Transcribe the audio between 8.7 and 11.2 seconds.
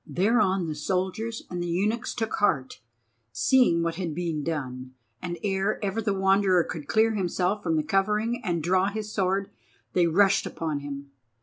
his sword, they rushed upon him.